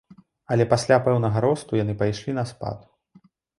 Але 0.55 0.65
пасля 0.73 0.97
пэўнага 1.09 1.37
росту 1.45 1.71
яны 1.83 1.97
пайшлі 2.01 2.37
на 2.41 2.49
спад. 2.55 2.79